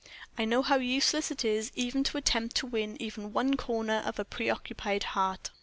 I 0.35 0.45
know 0.45 0.63
how 0.63 0.77
useless 0.77 1.29
it 1.29 1.45
is 1.45 1.71
even 1.75 2.03
to 2.05 2.17
attempt 2.17 2.55
to 2.55 2.65
win 2.65 2.99
even 2.99 3.33
one 3.33 3.55
corner 3.55 4.01
of 4.03 4.17
a 4.17 4.25
preoccupied 4.25 5.03
heart." 5.03 5.51